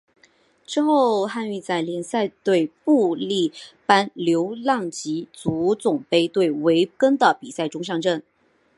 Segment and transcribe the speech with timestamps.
[0.65, 3.53] 之后域汉在联赛对布力
[3.85, 8.23] 般流浪及足总杯对韦根的比赛中上阵。